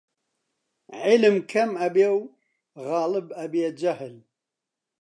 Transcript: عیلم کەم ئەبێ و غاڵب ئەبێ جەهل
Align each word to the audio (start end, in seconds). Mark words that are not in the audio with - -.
عیلم 1.03 1.37
کەم 1.51 1.71
ئەبێ 1.81 2.07
و 2.17 2.19
غاڵب 2.85 3.27
ئەبێ 3.39 3.65
جەهل 3.81 4.15